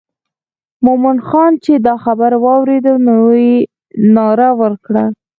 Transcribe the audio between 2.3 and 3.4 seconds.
واورېده نو